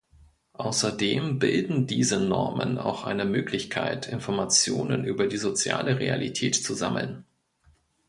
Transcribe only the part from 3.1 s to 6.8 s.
Möglichkeit, Informationen über die soziale Realität zu